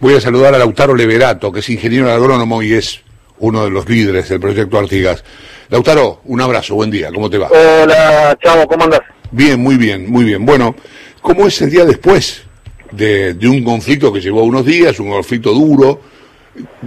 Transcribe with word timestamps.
Voy 0.00 0.14
a 0.14 0.20
saludar 0.20 0.54
a 0.54 0.58
Lautaro 0.58 0.94
Leverato, 0.94 1.50
que 1.52 1.60
es 1.60 1.68
ingeniero 1.68 2.10
agrónomo 2.10 2.62
y 2.62 2.74
es 2.74 3.00
uno 3.40 3.64
de 3.64 3.70
los 3.70 3.88
líderes 3.88 4.28
del 4.28 4.40
proyecto 4.40 4.78
Artigas. 4.78 5.24
Lautaro, 5.68 6.22
un 6.24 6.40
abrazo, 6.40 6.74
buen 6.74 6.90
día, 6.90 7.10
¿cómo 7.12 7.28
te 7.28 7.38
va? 7.38 7.48
Hola, 7.48 8.36
Chavo, 8.42 8.66
¿cómo 8.66 8.84
andas? 8.84 9.00
Bien, 9.30 9.60
muy 9.60 9.76
bien, 9.76 10.10
muy 10.10 10.24
bien. 10.24 10.44
Bueno, 10.46 10.74
¿cómo 11.20 11.46
es 11.46 11.60
el 11.60 11.70
día 11.70 11.84
después 11.84 12.42
de, 12.92 13.36
un 13.42 13.62
conflicto 13.62 14.12
que 14.12 14.20
llevó 14.20 14.42
unos 14.42 14.64
días, 14.64 14.98
un 15.00 15.10
conflicto 15.10 15.52
duro? 15.52 16.00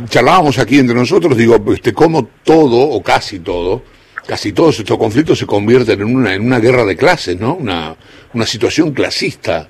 Charlábamos 0.10 0.58
aquí 0.58 0.80
entre 0.80 0.96
nosotros, 0.96 1.38
digo, 1.38 1.64
este, 1.74 1.94
cómo 1.94 2.28
todo, 2.44 2.78
o 2.78 3.02
casi 3.04 3.40
todo, 3.40 3.84
casi 4.26 4.52
todos 4.52 4.80
estos 4.80 4.98
conflictos 4.98 5.40
se 5.40 5.46
convierten 5.46 6.02
en 6.02 6.16
una, 6.16 6.34
en 6.34 6.46
una 6.46 6.60
guerra 6.60 6.84
de 6.84 6.98
clases, 6.98 7.40
¿no? 7.40 7.54
Una, 7.54 7.96
una 8.34 8.46
situación 8.46 8.92
clasista. 8.92 9.70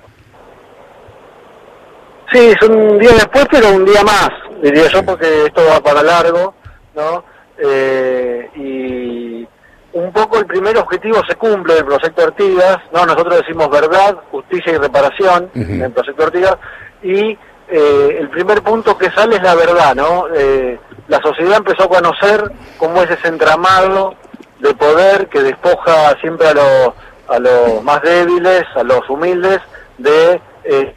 Sí, 2.32 2.38
es 2.38 2.68
un 2.68 2.98
día 2.98 3.12
después, 3.12 3.46
pero 3.50 3.70
un 3.72 3.84
día 3.84 4.02
más, 4.02 4.30
diría 4.62 4.88
yo, 4.88 5.04
porque 5.04 5.44
esto 5.44 5.62
va 5.68 5.80
para 5.80 6.02
largo, 6.02 6.54
¿no? 6.94 7.24
Eh, 7.58 8.48
y 8.56 9.48
un 9.92 10.12
poco 10.12 10.38
el 10.38 10.46
primer 10.46 10.78
objetivo 10.78 11.20
se 11.28 11.36
cumple 11.36 11.74
del 11.74 11.84
proyecto 11.84 12.22
Artigas, 12.24 12.78
¿no? 12.92 13.04
Nosotros 13.04 13.36
decimos 13.36 13.68
verdad, 13.68 14.16
justicia 14.30 14.72
y 14.72 14.78
reparación 14.78 15.50
en 15.54 15.82
el 15.82 15.92
proyecto 15.92 16.24
Artigas, 16.24 16.56
y 17.02 17.38
eh, 17.68 18.16
el 18.20 18.30
primer 18.30 18.62
punto 18.62 18.96
que 18.96 19.10
sale 19.10 19.36
es 19.36 19.42
la 19.42 19.54
verdad, 19.54 19.94
¿no? 19.94 20.26
Eh, 20.34 20.78
la 21.08 21.20
sociedad 21.20 21.58
empezó 21.58 21.84
a 21.84 21.88
conocer 21.88 22.50
cómo 22.78 23.02
es 23.02 23.10
ese 23.10 23.28
entramado 23.28 24.14
de 24.60 24.72
poder 24.74 25.28
que 25.28 25.42
despoja 25.42 26.16
siempre 26.20 26.48
a 26.48 26.54
los, 26.54 26.94
a 27.28 27.38
los 27.38 27.82
más 27.82 28.00
débiles, 28.00 28.64
a 28.74 28.82
los 28.82 29.08
humildes, 29.10 29.60
de 29.98 30.40
eh, 30.64 30.94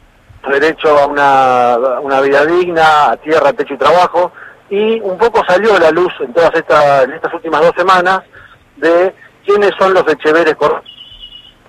derecho 0.48 0.88
a 0.98 1.06
una, 1.06 2.20
vida 2.20 2.44
digna, 2.44 3.10
a 3.10 3.16
tierra, 3.16 3.52
techo 3.52 3.74
y 3.74 3.78
trabajo, 3.78 4.32
y 4.70 5.00
un 5.00 5.16
poco 5.16 5.42
salió 5.46 5.74
a 5.74 5.80
la 5.80 5.90
luz 5.90 6.12
en 6.20 6.32
todas 6.32 6.50
estas, 6.54 7.04
en 7.04 7.12
estas 7.12 7.32
últimas 7.34 7.60
dos 7.60 7.72
semanas 7.76 8.20
de 8.76 9.14
quiénes 9.44 9.70
son 9.78 9.94
los 9.94 10.06
Echeveres, 10.08 10.56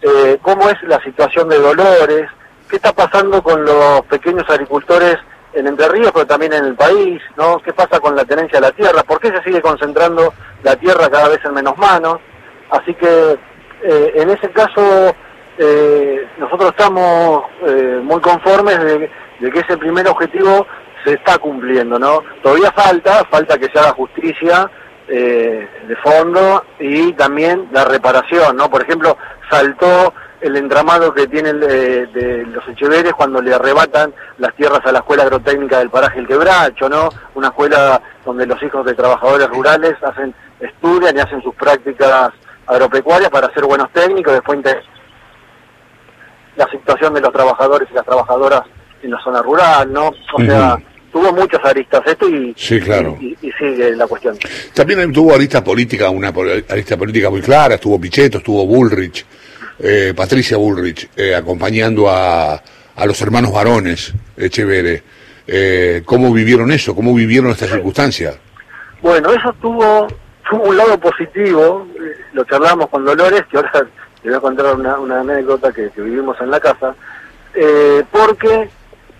eh, 0.01 0.37
cómo 0.41 0.69
es 0.69 0.81
la 0.83 0.99
situación 1.01 1.49
de 1.49 1.59
Dolores, 1.59 2.29
qué 2.69 2.75
está 2.75 2.91
pasando 2.93 3.41
con 3.41 3.63
los 3.63 4.01
pequeños 4.09 4.45
agricultores 4.49 5.17
en 5.53 5.67
Entre 5.67 5.87
Ríos, 5.87 6.11
pero 6.13 6.27
también 6.27 6.53
en 6.53 6.65
el 6.65 6.75
país, 6.75 7.21
¿no? 7.35 7.59
¿Qué 7.59 7.73
pasa 7.73 7.99
con 7.99 8.15
la 8.15 8.25
tenencia 8.25 8.59
de 8.59 8.67
la 8.67 8.71
tierra? 8.71 9.03
¿Por 9.03 9.19
qué 9.19 9.29
se 9.29 9.43
sigue 9.43 9.61
concentrando 9.61 10.33
la 10.63 10.75
tierra 10.75 11.09
cada 11.09 11.29
vez 11.29 11.39
en 11.45 11.53
menos 11.53 11.77
manos? 11.77 12.19
Así 12.69 12.93
que 12.93 13.37
eh, 13.83 14.11
en 14.15 14.29
ese 14.29 14.49
caso 14.51 15.15
eh, 15.57 16.27
nosotros 16.37 16.71
estamos 16.71 17.45
eh, 17.65 17.99
muy 18.03 18.19
conformes 18.21 18.79
de, 18.79 19.09
que 19.39 19.59
ese 19.59 19.77
primer 19.77 20.07
objetivo 20.07 20.65
se 21.03 21.13
está 21.13 21.37
cumpliendo, 21.37 21.97
¿no? 21.99 22.23
Todavía 22.41 22.71
falta, 22.71 23.23
falta 23.25 23.57
que 23.57 23.69
se 23.71 23.79
haga 23.79 23.91
justicia 23.93 24.69
de 25.07 25.95
fondo 26.03 26.65
y 26.79 27.13
también 27.13 27.69
la 27.71 27.85
reparación, 27.85 28.57
¿no? 28.57 28.69
Por 28.69 28.81
ejemplo, 28.81 29.17
saltó 29.49 30.13
el 30.41 30.55
entramado 30.55 31.13
que 31.13 31.27
tienen 31.27 31.59
de, 31.59 32.45
los 32.51 32.67
Echeveres 32.67 33.13
cuando 33.13 33.41
le 33.41 33.53
arrebatan 33.53 34.13
las 34.37 34.53
tierras 34.55 34.81
a 34.85 34.91
la 34.91 34.99
Escuela 34.99 35.23
Agrotécnica 35.23 35.79
del 35.79 35.89
Paraje 35.89 36.19
El 36.19 36.27
Quebracho, 36.27 36.89
¿no? 36.89 37.09
Una 37.35 37.47
escuela 37.47 38.01
donde 38.25 38.45
los 38.45 38.61
hijos 38.61 38.85
de 38.85 38.93
trabajadores 38.93 39.47
rurales 39.49 39.95
hacen 40.03 40.33
estudian 40.59 41.15
y 41.15 41.19
hacen 41.19 41.41
sus 41.41 41.55
prácticas 41.55 42.31
agropecuarias 42.67 43.29
para 43.29 43.51
ser 43.53 43.65
buenos 43.65 43.91
técnicos, 43.91 44.33
después 44.33 44.59
la 46.57 46.67
situación 46.69 47.13
de 47.13 47.21
los 47.21 47.31
trabajadores 47.31 47.87
y 47.91 47.93
las 47.93 48.05
trabajadoras 48.05 48.61
en 49.01 49.11
la 49.11 49.19
zona 49.23 49.41
rural, 49.41 49.93
¿no? 49.93 50.07
O 50.33 50.41
sea, 50.41 50.77
tuvo 51.11 51.31
muchas 51.31 51.63
aristas 51.63 52.01
esto 52.05 52.27
y, 52.27 52.53
sí, 52.57 52.79
claro. 52.79 53.17
y, 53.19 53.35
sigue 53.57 53.95
la 53.95 54.07
cuestión. 54.07 54.37
También 54.73 55.11
tuvo 55.13 55.33
arista 55.33 55.63
política, 55.63 56.09
una 56.09 56.33
arista 56.69 56.97
política 56.97 57.29
muy 57.29 57.41
clara, 57.41 57.75
estuvo 57.75 57.99
Pichetto, 57.99 58.39
estuvo 58.39 58.65
Bullrich, 58.65 59.25
eh, 59.79 60.13
Patricia 60.15 60.57
Bullrich, 60.57 61.09
eh, 61.15 61.35
acompañando 61.35 62.09
a, 62.09 62.61
a 62.97 63.05
los 63.05 63.21
hermanos 63.21 63.53
varones 63.53 64.13
Echevere. 64.35 65.03
Eh, 65.47 66.01
¿Cómo 66.05 66.33
vivieron 66.33 66.71
eso? 66.71 66.93
¿Cómo 66.93 67.13
vivieron 67.13 67.51
esta 67.51 67.67
circunstancia? 67.67 68.33
Bueno, 69.01 69.31
eso 69.31 69.53
tuvo, 69.61 70.07
tuvo 70.49 70.63
un 70.63 70.77
lado 70.77 70.99
positivo, 70.99 71.87
eh, 71.95 72.17
lo 72.33 72.43
charlamos 72.43 72.89
con 72.89 73.05
Dolores, 73.05 73.43
que 73.49 73.57
ahora 73.57 73.87
te 74.21 74.29
voy 74.29 74.37
a 74.37 74.41
contar 74.41 74.75
una, 74.75 75.19
anécdota 75.19 75.71
que, 75.71 75.89
vivimos 75.95 76.39
en 76.41 76.51
la 76.51 76.59
casa, 76.59 76.95
eh, 77.53 78.03
porque 78.11 78.69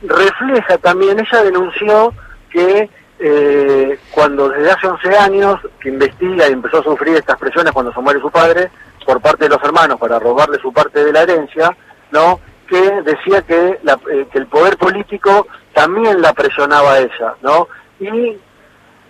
refleja 0.02 0.78
también, 0.78 1.19
ella 1.19 1.44
denunció 1.44 2.13
que 2.50 2.90
eh, 3.19 4.00
cuando 4.12 4.50
desde 4.50 4.72
hace 4.72 4.88
11 4.88 5.18
años 5.18 5.59
que 5.80 5.90
investiga 5.90 6.47
y 6.47 6.53
empezó 6.53 6.80
a 6.80 6.84
sufrir 6.84 7.16
estas 7.16 7.38
presiones 7.38 7.74
cuando 7.74 7.91
se 7.91 8.00
muere 8.00 8.19
su 8.19 8.30
padre 8.30 8.69
por 9.06 9.22
parte 9.22 9.46
de 9.46 9.50
los 9.50 9.63
hermanos 9.63 10.00
para 10.00 10.19
robarle 10.19 10.59
su 10.59 10.72
parte 10.72 11.03
de 11.03 11.12
la 11.12 11.24
herencia, 11.24 11.75
¿no? 12.12 12.40
que 12.68 13.02
decía 13.02 13.41
que, 13.41 13.80
eh, 14.12 14.28
que 14.31 14.38
el 14.38 14.47
poder 14.47 14.78
político 14.78 15.47
también 15.74 16.22
la 16.22 16.34
presionaba 16.34 16.94
a 16.94 17.00
ella, 17.00 17.36
¿no? 17.41 17.68
Y, 18.00 18.38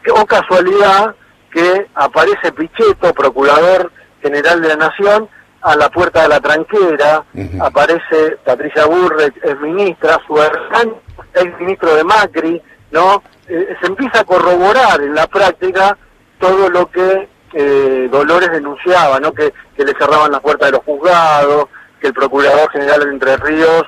o 0.09 0.25
casualidad, 0.25 1.15
que 1.51 1.87
aparece 1.95 2.51
Pichetto, 2.51 3.13
procurador 3.13 3.91
general 4.21 4.61
de 4.61 4.67
la 4.69 4.75
Nación, 4.75 5.27
a 5.61 5.75
la 5.75 5.89
puerta 5.89 6.23
de 6.23 6.29
la 6.29 6.39
tranquera, 6.39 7.23
aparece 7.59 8.37
Patricia 8.43 8.85
Burrech, 8.85 9.35
es 9.43 9.59
ministra, 9.59 10.19
su 10.25 10.37
hermano 10.41 11.01
es 11.33 11.59
ministro 11.59 11.95
de 11.95 12.03
Macri, 12.03 12.61
¿no? 12.91 13.23
Eh, 13.47 13.75
se 13.79 13.87
empieza 13.87 14.21
a 14.21 14.23
corroborar 14.23 15.01
en 15.01 15.13
la 15.15 15.27
práctica 15.27 15.97
todo 16.39 16.69
lo 16.69 16.89
que 16.89 17.27
eh, 17.53 18.07
Dolores 18.11 18.51
denunciaba, 18.51 19.19
¿no? 19.19 19.33
Que, 19.33 19.53
que 19.75 19.85
le 19.85 19.93
cerraban 19.93 20.31
la 20.31 20.39
puerta 20.39 20.67
de 20.67 20.73
los 20.73 20.83
juzgados, 20.83 21.65
que 21.99 22.07
el 22.07 22.13
Procurador 22.13 22.69
General 22.71 22.99
de 22.99 23.09
Entre 23.09 23.37
Ríos 23.37 23.83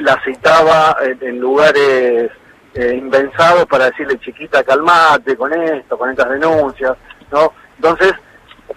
la 0.00 0.20
citaba 0.24 0.96
en, 1.20 1.38
lugares 1.38 2.30
eh, 2.74 2.94
invensados 2.96 3.64
para 3.66 3.86
decirle 3.86 4.18
chiquita 4.18 4.64
calmate 4.64 5.36
con 5.36 5.52
esto, 5.52 5.96
con 5.96 6.10
estas 6.10 6.30
denuncias, 6.30 6.96
¿no? 7.30 7.52
Entonces 7.76 8.12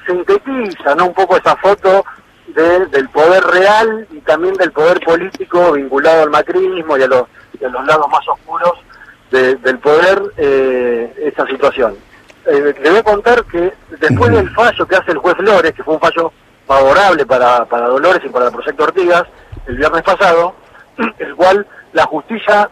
sintetiza, 0.06 0.96
¿no? 0.96 1.08
Un 1.08 1.14
poco 1.14 1.38
esa 1.38 1.56
foto 1.58 2.04
del 2.48 3.10
poder 3.10 3.44
real 3.46 4.08
y 4.12 4.20
también 4.22 4.54
del 4.56 4.72
poder 4.72 5.00
político 5.00 5.72
vinculado 5.72 6.24
al 6.24 6.30
macrismo 6.30 6.98
y 6.98 7.04
a 7.04 7.08
los, 7.08 7.24
los 7.60 7.86
lados 7.86 8.08
más 8.12 8.28
oscuros 8.28 8.74
del 9.30 9.80
poder 9.80 10.22
eh, 10.38 11.14
esta 11.26 11.48
situación. 11.48 11.96
Eh, 12.46 12.74
le 12.82 12.90
voy 12.90 13.00
a 13.00 13.04
contar 13.04 13.44
que 13.46 13.72
después 14.00 14.32
del 14.32 14.50
fallo 14.50 14.86
que 14.86 14.96
hace 14.96 15.12
el 15.12 15.20
juez 15.20 15.36
Flores, 15.38 15.72
que 15.74 15.84
fue 15.84 15.94
un 15.94 16.02
fallo 16.02 16.34
favorable 16.68 17.26
para, 17.26 17.64
para 17.66 17.88
Dolores 17.88 18.22
y 18.26 18.30
para 18.30 18.48
el 18.48 18.52
proyecto 18.52 18.84
Ortigas 18.84 19.24
el 19.68 19.78
viernes 19.78 20.02
pasado, 20.02 20.56
el 21.20 21.36
cual 21.36 21.66
la 21.94 22.04
justicia 22.06 22.70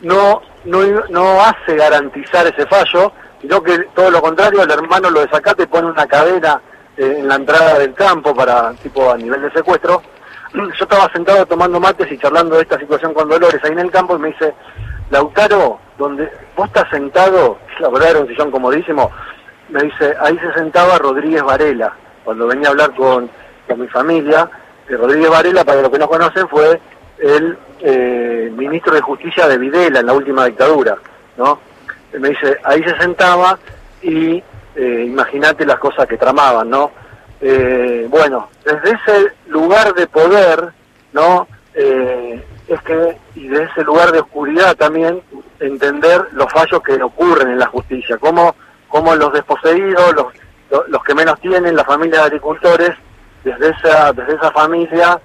no, 0.00 0.42
no, 0.64 0.80
no 1.08 1.40
hace 1.40 1.76
garantizar 1.76 2.46
ese 2.46 2.66
fallo, 2.66 3.12
sino 3.40 3.62
que 3.62 3.78
todo 3.94 4.10
lo 4.10 4.20
contrario, 4.20 4.62
el 4.62 4.70
hermano 4.70 5.08
lo 5.10 5.20
desacate 5.20 5.62
y 5.62 5.66
pone 5.66 5.88
una 5.88 6.06
cadena 6.06 6.60
en 7.02 7.28
la 7.28 7.36
entrada 7.36 7.78
del 7.78 7.94
campo 7.94 8.34
para 8.34 8.72
tipo 8.74 9.10
a 9.10 9.16
nivel 9.16 9.42
de 9.42 9.50
secuestro. 9.50 10.02
Yo 10.54 10.84
estaba 10.84 11.12
sentado 11.12 11.44
tomando 11.46 11.80
mates 11.80 12.10
y 12.10 12.18
charlando 12.18 12.56
de 12.56 12.62
esta 12.62 12.78
situación 12.78 13.12
con 13.12 13.28
Dolores 13.28 13.60
ahí 13.64 13.72
en 13.72 13.80
el 13.80 13.90
campo 13.90 14.16
y 14.16 14.20
me 14.20 14.28
dice, 14.28 14.54
Lautaro, 15.10 15.78
donde 15.98 16.30
vos 16.56 16.66
estás 16.66 16.88
sentado, 16.90 17.58
la 17.80 17.88
verdad 17.88 18.10
era 18.10 18.20
un 18.20 18.28
sillón 18.28 18.50
comodísimo, 18.50 19.10
me 19.68 19.82
dice, 19.82 20.14
ahí 20.20 20.38
se 20.38 20.52
sentaba 20.54 20.98
Rodríguez 20.98 21.42
Varela, 21.42 21.92
cuando 22.24 22.46
venía 22.46 22.68
a 22.68 22.70
hablar 22.70 22.94
con, 22.94 23.28
con 23.66 23.80
mi 23.80 23.88
familia, 23.88 24.48
Rodríguez 24.88 25.30
Varela, 25.30 25.64
para 25.64 25.80
los 25.80 25.90
que 25.90 25.98
no 25.98 26.08
conocen, 26.08 26.48
fue 26.48 26.80
el 27.18 27.56
eh, 27.80 28.52
ministro 28.54 28.94
de 28.94 29.00
Justicia 29.00 29.48
de 29.48 29.58
Videla 29.58 30.00
en 30.00 30.06
la 30.06 30.12
última 30.12 30.44
dictadura, 30.44 30.96
¿no? 31.36 31.58
Me 32.12 32.28
dice, 32.28 32.58
ahí 32.64 32.82
se 32.82 32.96
sentaba 32.98 33.58
y 34.02 34.42
eh, 34.76 35.04
imagínate 35.06 35.64
las 35.66 35.78
cosas 35.78 36.06
que 36.06 36.16
tramaban, 36.16 36.70
¿no? 36.70 36.90
Eh, 37.40 38.06
bueno, 38.08 38.48
desde 38.64 38.90
ese 38.90 39.32
lugar 39.46 39.92
de 39.94 40.06
poder, 40.06 40.72
¿no? 41.12 41.46
es 41.74 42.80
que, 42.82 43.16
y 43.34 43.48
de 43.48 43.64
ese 43.64 43.82
lugar 43.82 44.12
de 44.12 44.20
oscuridad 44.20 44.76
también, 44.76 45.22
entender 45.58 46.28
los 46.32 46.52
fallos 46.52 46.82
que 46.82 47.02
ocurren 47.02 47.48
en 47.48 47.58
la 47.58 47.66
justicia, 47.66 48.18
cómo, 48.18 48.54
cómo 48.88 49.14
los 49.14 49.32
desposeídos, 49.32 50.14
los, 50.14 50.26
los 50.88 51.02
que 51.02 51.14
menos 51.14 51.40
tienen, 51.40 51.74
las 51.74 51.86
familias 51.86 52.20
de 52.20 52.26
agricultores, 52.26 52.90
desde 53.44 53.70
esa, 53.70 54.12
desde 54.12 54.34
esa 54.34 54.50
familia 54.52 55.20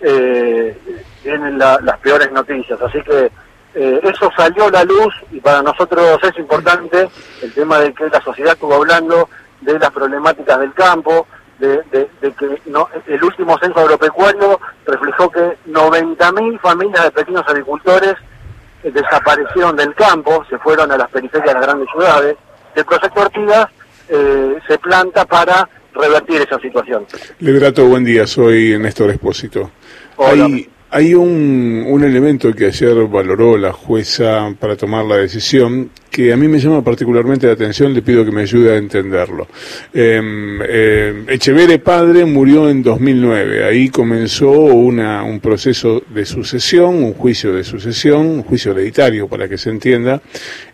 eh, 0.00 0.76
vienen 1.22 1.58
las 1.58 1.98
peores 1.98 2.30
noticias. 2.32 2.80
Así 2.80 3.00
que 3.02 3.30
eh, 3.74 4.00
eso 4.02 4.30
salió 4.36 4.66
a 4.66 4.70
la 4.70 4.84
luz 4.84 5.14
y 5.30 5.40
para 5.40 5.62
nosotros 5.62 6.18
es 6.22 6.36
importante 6.38 7.08
el 7.42 7.52
tema 7.52 7.78
de 7.78 7.92
que 7.94 8.08
la 8.08 8.20
sociedad 8.20 8.54
estuvo 8.54 8.74
hablando 8.74 9.28
de 9.60 9.78
las 9.78 9.90
problemáticas 9.90 10.58
del 10.58 10.72
campo, 10.72 11.26
de, 11.58 11.82
que 12.20 12.62
no, 12.66 12.88
el 13.06 13.22
último 13.22 13.58
censo 13.58 13.80
agropecuario 13.80 14.58
reflejó 14.86 15.30
que 15.30 15.58
90.000 15.68 16.60
familias 16.60 17.04
de 17.04 17.10
pequeños 17.10 17.44
agricultores 17.46 18.14
desaparecieron 18.82 19.76
del 19.76 19.94
campo, 19.94 20.42
se 20.48 20.58
fueron 20.58 20.90
a 20.90 20.96
las 20.96 21.10
periferias 21.10 21.48
de 21.48 21.52
las 21.52 21.62
grandes 21.62 21.88
ciudades. 21.92 22.36
El 22.74 22.84
proyecto 22.86 23.20
Artigas 23.20 23.66
se 24.66 24.78
planta 24.78 25.26
para 25.26 25.68
revertir 25.94 26.40
esa 26.40 26.58
situación. 26.58 27.06
Liberato, 27.40 27.86
buen 27.86 28.04
día, 28.04 28.26
soy 28.26 28.78
Néstor 28.78 29.10
Espósito. 29.10 29.70
Hay, 30.18 30.68
hay 30.90 31.14
un, 31.14 31.84
un 31.86 32.04
elemento 32.04 32.52
que 32.52 32.66
ayer 32.66 32.94
valoró 33.06 33.56
la 33.56 33.72
jueza 33.72 34.54
para 34.58 34.76
tomar 34.76 35.04
la 35.04 35.16
decisión 35.16 35.90
que 36.10 36.32
a 36.32 36.36
mí 36.36 36.48
me 36.48 36.58
llama 36.58 36.82
particularmente 36.82 37.46
la 37.46 37.52
atención, 37.52 37.94
le 37.94 38.02
pido 38.02 38.24
que 38.24 38.32
me 38.32 38.42
ayude 38.42 38.74
a 38.74 38.76
entenderlo. 38.76 39.46
Eh, 39.94 41.24
Echevere 41.28 41.78
padre 41.78 42.24
murió 42.24 42.68
en 42.68 42.82
2009, 42.82 43.64
ahí 43.64 43.88
comenzó 43.88 44.50
una, 44.50 45.22
un 45.22 45.38
proceso 45.38 46.02
de 46.12 46.26
sucesión, 46.26 46.96
un 46.96 47.14
juicio 47.14 47.52
de 47.52 47.62
sucesión, 47.62 48.26
un 48.26 48.42
juicio 48.42 48.72
hereditario 48.72 49.28
para 49.28 49.48
que 49.48 49.56
se 49.56 49.70
entienda, 49.70 50.20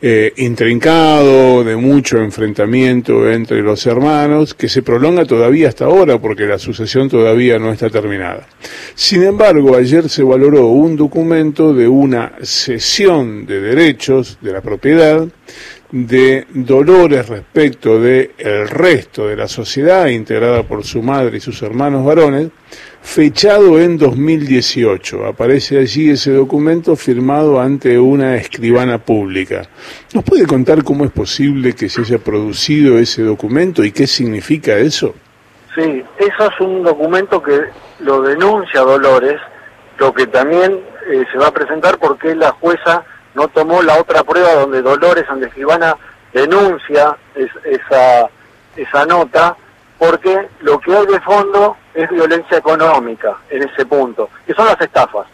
eh, 0.01 0.33
intrincado, 0.39 1.63
de 1.63 1.77
mucho 1.77 2.19
enfrentamiento 2.19 3.31
entre 3.31 3.61
los 3.61 3.87
hermanos, 3.87 4.55
que 4.55 4.69
se 4.69 4.83
prolonga 4.83 5.27
todavía 5.27 5.69
hasta 5.69 5.85
ahora 5.85 6.19
porque 6.19 6.47
la 6.47 6.59
sucesión 6.59 7.11
todavía 7.11 7.59
no 7.59 7.71
está 7.71 7.91
terminada. 7.91 8.47
Sin 8.95 9.23
embargo, 9.23 9.77
ayer 9.77 10.06
se 10.09 10.23
valoró 10.23 10.67
un 10.67 10.97
documento 10.97 11.73
de 11.75 11.89
una 11.89 12.33
cesión 12.43 13.47
de 13.47 13.61
derechos 13.61 14.39
de 14.41 14.53
la 14.53 14.61
propiedad 14.61 15.27
de 15.91 16.47
dolores 16.53 17.29
respecto 17.29 18.01
de 18.01 18.33
el 18.39 18.69
resto 18.69 19.29
de 19.29 19.37
la 19.37 19.49
sociedad 19.49 20.07
integrada 20.07 20.63
por 20.65 20.85
su 20.85 21.03
madre 21.03 21.39
y 21.39 21.41
sus 21.41 21.63
hermanos 21.63 22.05
varones, 22.05 22.51
fechado 23.01 23.81
en 23.81 23.97
2018. 23.97 25.27
Aparece 25.27 25.79
allí 25.79 26.11
ese 26.11 26.33
documento 26.33 26.97
firmado 26.97 27.61
ante 27.61 27.99
una 27.99 28.37
escribana 28.37 28.99
pública. 28.99 29.63
¿Nos 30.13 30.25
puede 30.25 30.47
contar 30.47 30.83
cómo 30.83 31.05
es 31.05 31.13
posible 31.13 31.75
que 31.75 31.89
se 31.89 32.01
haya 32.01 32.19
producido 32.19 32.99
ese 32.99 33.23
documento 33.23 33.85
y 33.85 33.93
qué 33.93 34.07
significa 34.07 34.77
eso? 34.77 35.15
Sí, 35.75 36.03
eso 36.19 36.51
es 36.51 36.61
un 36.61 36.83
documento 36.83 37.43
que 37.43 37.61
lo 38.01 38.23
denuncia 38.23 38.81
Dolores, 38.81 39.41
lo 39.99 40.13
que 40.13 40.27
también 40.27 40.81
eh, 41.09 41.25
se 41.31 41.39
va 41.39 41.49
a 41.49 41.53
presentar 41.53 41.99
porque 41.99 42.35
la 42.35 42.51
jueza 42.53 43.05
no 43.35 43.49
tomó 43.49 43.83
la 43.83 43.99
otra 44.01 44.23
prueba 44.25 44.55
donde 44.55 44.83
Dolores 44.83 45.25
Andescribana 45.29 45.97
denuncia 46.33 47.17
esa, 47.35 48.29
esa 48.77 49.07
nota, 49.07 49.57
porque 49.99 50.49
lo 50.61 50.79
que 50.81 50.95
hay 50.95 51.07
de 51.07 51.21
fondo 51.21 51.77
es 51.95 52.09
violencia 52.11 52.59
económica 52.59 53.37
en 53.51 53.63
ese 53.63 53.87
punto, 53.87 54.29
que 54.47 54.55
son 54.55 54.67
las 54.67 54.81
estafas. 54.81 55.27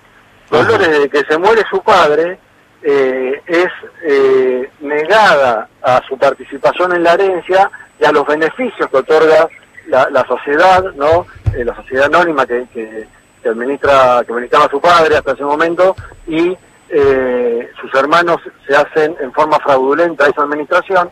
Dolores, 0.51 0.89
desde 0.89 1.09
que 1.09 1.25
se 1.25 1.39
muere 1.39 1.65
su 1.71 1.83
padre, 1.83 2.39
eh, 2.83 3.41
es 3.47 3.69
eh, 4.05 4.71
negada 4.81 5.69
a 5.83 6.01
su 6.09 6.19
participación 6.19 6.95
en 6.95 7.05
la 7.05 7.15
herencia 7.15 7.71
y 7.99 8.05
a 8.05 8.13
los 8.13 8.27
beneficios 8.27 8.89
que 8.91 8.97
otorga 8.97 9.49
la, 9.87 10.25
sociedad, 10.27 10.83
¿no? 10.95 11.27
Eh, 11.55 11.65
la 11.65 11.75
sociedad 11.77 12.07
anónima 12.07 12.47
que, 12.47 12.67
que, 12.73 13.07
que 13.43 13.49
administra, 13.49 14.23
que 14.25 14.33
administraba 14.33 14.69
su 14.71 14.81
padre 14.81 15.17
hasta 15.17 15.33
ese 15.33 15.45
momento, 15.45 15.95
y 16.27 16.57
eh, 16.89 17.71
sus 17.81 17.93
hermanos 17.95 18.37
se 18.67 18.77
hacen 18.77 19.17
en 19.21 19.33
forma 19.33 19.59
fraudulenta 19.61 20.27
esa 20.29 20.43
administración, 20.43 21.11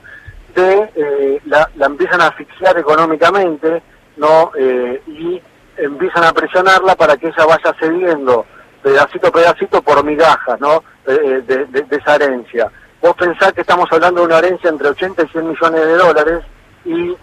de, 0.55 0.91
eh, 0.95 1.41
la, 1.47 1.71
empiezan 1.81 2.21
a 2.21 2.27
asfixiar 2.27 2.77
económicamente, 2.79 3.83
¿no? 4.17 4.53
Eh, 4.59 5.03
y 5.07 5.41
empiezan 5.77 6.25
a 6.25 6.33
presionarla 6.33 6.95
para 6.97 7.17
que 7.17 7.29
ella 7.29 7.47
vaya 7.47 7.75
cediendo 7.81 8.45
pedacito 8.83 9.29
a 9.29 9.33
pedacito 9.33 9.81
por 9.81 10.05
migajas, 10.05 10.61
¿no? 10.61 10.85
De, 11.07 11.87
esa 11.91 12.17
herencia. 12.17 12.71
Vos 13.01 13.15
pensás 13.17 13.53
que 13.53 13.63
estamos 13.63 13.87
hablando 13.91 14.21
de 14.21 14.27
una 14.27 14.39
herencia 14.39 14.69
entre 14.69 14.89
80 14.89 15.23
y 15.23 15.29
100 15.29 15.49
millones 15.49 15.81
de 15.81 15.95
dólares 15.95 16.41
y 16.85 17.17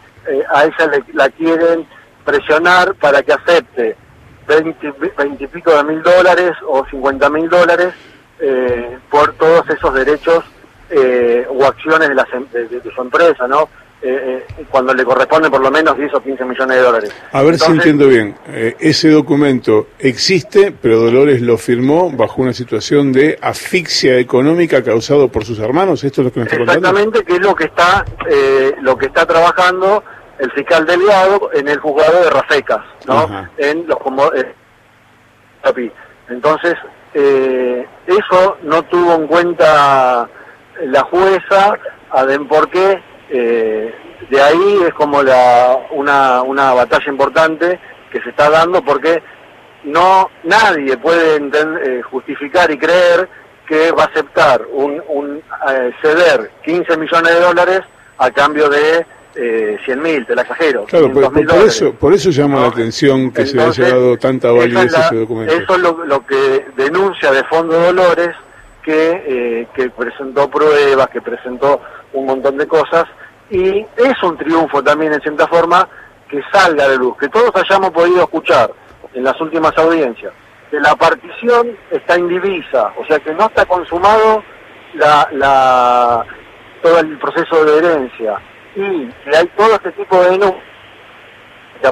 a 0.54 0.66
ella 0.66 1.04
la 1.14 1.30
quieren 1.30 1.88
presionar 2.26 2.96
para 2.96 3.22
que 3.22 3.34
acepte 3.34 3.96
20, 4.48 4.94
20 5.18 5.44
y 5.44 5.48
pico 5.48 5.72
de 5.72 5.84
mil 5.84 6.02
dólares 6.02 6.52
o 6.68 6.86
50 6.90 7.30
mil 7.30 7.50
dólares 7.50 7.94
eh, 8.40 8.98
por 9.10 9.34
todos 9.34 9.68
esos 9.70 9.94
derechos 9.94 10.44
eh, 10.90 11.46
o 11.50 11.66
acciones 11.66 12.08
de, 12.08 12.16
la, 12.16 12.28
em, 12.34 12.46
de, 12.52 12.82
su 12.94 13.02
empresa, 13.02 13.48
¿no? 13.48 13.68
Eh, 14.00 14.46
cuando 14.70 14.94
le 14.94 15.04
corresponden 15.04 15.50
por 15.50 15.60
lo 15.60 15.72
menos 15.72 15.98
10 15.98 16.14
o 16.14 16.22
15 16.22 16.46
millones 16.46 16.78
de 16.78 16.84
dólares. 16.84 17.12
A 17.32 17.42
ver 17.42 17.58
si 17.58 17.72
entiendo 17.72 18.08
bien, 18.08 18.36
ese 18.80 19.10
documento 19.10 19.88
existe, 19.98 20.72
pero 20.72 21.00
Dolores 21.00 21.42
lo 21.42 21.58
firmó 21.58 22.12
bajo 22.12 22.44
una 22.44 22.54
situación 22.54 23.12
de 23.12 23.40
asfixia 23.42 24.20
económica 24.20 24.84
causado 24.84 25.30
por 25.30 25.46
sus 25.46 25.58
hermanos, 25.58 26.04
¿esto 26.04 26.22
es 26.22 26.26
lo 26.26 26.32
que 26.32 26.42
me 26.42 26.46
está 26.46 26.58
contando? 26.58 26.88
Exactamente, 26.88 27.26
que 27.26 27.34
es 27.34 27.42
lo 27.42 27.56
que 27.56 27.64
está, 27.64 28.06
lo 28.82 28.96
que 28.96 29.08
está 29.08 29.26
trabajando 29.26 30.04
el 30.40 30.52
fiscal 30.52 30.86
Delgado 30.86 31.50
en 31.54 31.68
el 31.68 31.80
juzgado 31.80 32.24
de 32.24 32.30
Rafecas, 32.30 32.84
¿no? 33.06 33.48
En 33.58 33.88
los 33.88 33.98
como 33.98 34.32
Entonces, 36.30 36.76
eh, 37.14 37.88
eso 38.06 38.58
no 38.64 38.84
tuvo 38.84 39.16
en 39.16 39.28
cuenta 39.28 40.30
la 40.84 41.02
jueza, 41.04 41.78
porque 42.48 43.02
eh, 43.30 43.96
de 44.30 44.42
ahí 44.42 44.80
es 44.88 44.94
como 44.94 45.24
la, 45.24 45.78
una, 45.92 46.42
una 46.42 46.74
batalla 46.74 47.12
importante 47.12 47.80
que 48.12 48.22
se 48.22 48.30
está 48.30 48.50
dando 48.50 48.82
porque 48.84 49.22
no 49.84 50.30
nadie 50.44 50.98
puede 50.98 51.38
eh, 51.38 52.02
justificar 52.02 52.70
y 52.72 52.78
creer 52.78 53.30
que 53.68 53.92
va 53.92 54.04
a 54.04 54.08
aceptar 54.08 54.66
un, 54.72 55.02
un 55.10 55.42
eh, 55.70 55.92
ceder 56.02 56.52
15 56.64 56.98
millones 56.98 57.34
de 57.34 57.40
dólares 57.42 57.82
a 58.18 58.32
cambio 58.32 58.70
de 58.70 59.06
eh, 59.38 59.78
100 59.86 60.02
mil, 60.02 60.26
te 60.26 60.36
la 60.36 60.42
exagero. 60.42 60.86
Claro, 60.86 61.12
por, 61.12 61.24
eso, 61.66 61.94
por 61.94 62.14
eso 62.14 62.30
llama 62.32 62.62
la 62.62 62.68
atención 62.68 63.32
que 63.32 63.46
se 63.46 63.62
haya 63.62 63.90
dado 63.90 64.18
tanta 64.18 64.52
validez 64.52 64.94
a 64.96 65.06
ese 65.08 65.16
documento. 65.16 65.54
Eso 65.54 65.76
es 65.76 65.82
lo, 65.82 66.26
que 66.26 66.66
denuncia 66.76 67.32
de 67.32 67.44
Fondo 67.44 67.80
Dolores, 67.80 68.32
que, 68.84 69.24
eh, 69.26 69.68
que 69.76 69.90
presentó 69.90 70.50
pruebas, 70.50 71.08
que 71.10 71.22
presentó 71.22 71.82
un 72.14 72.26
montón 72.26 72.58
de 72.58 72.68
cosas, 72.68 73.06
y 73.50 73.86
es 73.96 74.24
un 74.24 74.38
triunfo 74.38 74.84
también 74.84 75.14
en 75.14 75.22
cierta 75.22 75.48
forma 75.48 75.88
que 76.28 76.42
salga 76.52 76.90
de 76.90 76.98
luz, 76.98 77.16
que 77.18 77.30
todos 77.30 77.52
hayamos 77.56 77.92
podido 77.92 78.22
escuchar 78.22 78.72
en 79.14 79.24
las 79.24 79.40
últimas 79.40 79.78
audiencias, 79.78 80.34
que 80.70 80.80
la 80.80 80.96
partición 80.96 81.78
está 81.92 82.18
indivisa, 82.18 82.92
o 82.98 83.06
sea 83.06 83.20
que 83.20 83.34
no 83.34 83.46
está 83.46 83.66
consumado 83.66 84.44
la, 84.96 85.28
la, 85.32 86.26
todo 86.82 87.00
el 87.00 87.18
proceso 87.18 87.64
de 87.66 87.78
herencia, 87.78 88.40
y 88.82 89.36
hay 89.36 89.48
todo 89.58 89.76
este 89.76 89.92
tipo 89.92 90.22
de 90.22 90.32
denuncias 90.32 90.64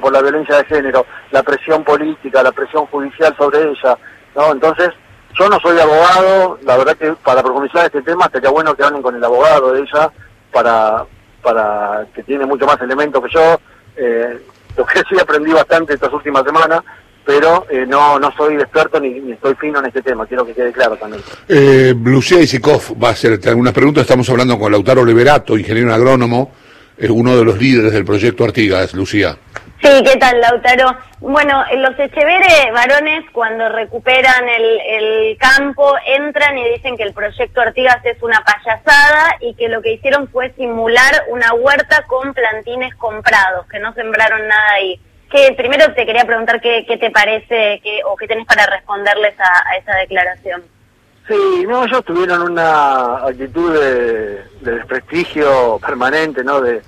por 0.01 0.12
la 0.12 0.22
violencia 0.22 0.58
de 0.58 0.65
género, 0.65 1.06
la 1.32 1.44
presión 1.44 1.84
política, 1.84 2.44
la 2.44 2.51
presión 2.51 2.86
judicial 2.88 3.36
sobre 3.38 3.63
ella, 3.63 3.98
¿no? 4.36 4.51
Entonces, 4.51 4.89
yo 5.38 5.50
no 5.50 5.60
soy 5.60 5.80
abogado, 5.80 6.60
la 6.63 6.77
verdad 6.77 6.98
que 6.98 7.13
para 7.24 7.44
profundizar 7.44 7.86
este 7.86 8.01
tema 8.01 8.30
sería 8.32 8.50
bueno 8.50 8.74
que 8.75 8.84
hablen 8.84 9.01
con 9.01 9.15
el 9.15 9.24
abogado 9.24 9.74
de 9.74 9.82
ella 9.82 10.12
para, 10.51 11.06
para 11.42 12.06
que 12.13 12.24
tiene 12.24 12.46
mucho 12.46 12.65
más 12.65 12.80
elementos 12.82 13.24
que 13.24 13.34
yo. 13.34 13.60
Eh, 13.98 14.39
lo 14.77 14.86
que 14.86 15.00
sí 15.10 15.15
aprendí 15.20 15.51
bastante 15.51 15.94
estas 15.94 16.12
últimas 16.12 16.44
semanas, 16.44 16.82
pero 17.25 17.65
eh, 17.70 17.86
no, 17.88 18.20
no 18.20 18.32
soy 18.36 18.56
experto 18.56 19.00
ni, 19.00 19.20
ni, 19.20 19.32
estoy 19.34 19.56
fino 19.56 19.80
en 19.80 19.86
este 19.86 20.01
tema, 20.01 20.25
quiero 20.25 20.46
que 20.46 20.54
quede 20.54 20.72
claro 20.72 20.96
también. 20.98 21.24
Eh, 21.48 21.94
Lucía 22.04 22.42
Isikov 22.42 23.01
va 23.01 23.10
a 23.10 23.12
hacerte 23.12 23.50
algunas 23.50 23.74
preguntas, 23.74 24.01
estamos 24.01 24.30
hablando 24.30 24.60
con 24.60 24.72
Lautaro 24.72 25.04
Liberato, 25.06 25.58
ingeniero 25.58 25.94
agrónomo, 25.94 26.51
es 26.98 27.10
uno 27.10 27.36
de 27.36 27.44
los 27.44 27.58
líderes 27.58 27.94
del 27.94 28.06
proyecto 28.06 28.44
Artigas, 28.44 28.94
Lucía. 28.94 29.38
Sí, 29.82 30.04
¿qué 30.04 30.18
tal, 30.18 30.40
Lautaro? 30.40 30.98
Bueno, 31.20 31.64
los 31.78 32.00
Echevere 32.00 32.72
varones, 32.72 33.25
cuando 33.32 33.70
recuperan 33.70 34.48
el, 34.50 35.38
campo, 35.38 35.94
entran 36.08 36.58
y 36.58 36.70
dicen 36.70 36.98
que 36.98 37.04
el 37.04 37.14
proyecto 37.14 37.62
Artigas 37.62 38.04
es 38.06 38.22
una 38.24 38.44
payasada 38.44 39.36
y 39.42 39.54
que 39.56 39.68
lo 39.68 39.82
que 39.82 39.94
hicieron 39.94 40.28
fue 40.30 40.52
simular 40.54 41.25
una 41.30 41.54
huerta 41.54 42.04
con 42.08 42.34
plantines 42.34 42.96
comprados, 42.96 43.68
que 43.68 43.80
no 43.80 43.94
sembraron 43.94 44.48
nada 44.48 44.72
ahí. 44.72 45.00
Que 45.30 45.54
primero 45.54 45.94
te 45.94 46.06
quería 46.06 46.25
preguntar 46.25 46.62
qué, 46.62 46.86
qué 46.88 46.98
te 46.98 47.12
parece 47.12 47.82
o 48.06 48.16
qué 48.16 48.28
tenés 48.28 48.46
para 48.48 48.66
responderles 48.68 49.36
a 49.40 49.75
esa 49.78 49.96
declaración. 49.98 50.75
Sí, 51.27 51.65
no, 51.67 51.86
ellos 51.86 52.05
tuvieron 52.05 52.51
una 52.51 53.17
actitud 53.25 53.74
de, 53.74 54.44
desprestigio 54.62 55.79
permanente, 55.79 56.44
¿no? 56.44 56.62
De, 56.62 56.82